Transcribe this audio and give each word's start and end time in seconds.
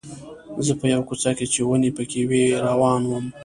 زه 0.65 0.73
په 0.79 0.85
یوه 0.91 1.03
کوڅه 1.09 1.31
کې 1.37 1.45
چې 1.53 1.59
ونې 1.67 1.91
پکې 1.97 2.21
وې 2.29 2.43
روان 2.67 3.01
وم. 3.07 3.25